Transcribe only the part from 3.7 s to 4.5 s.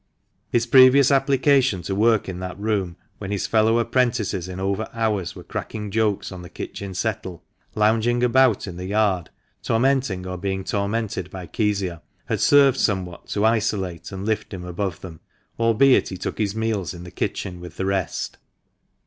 apprentices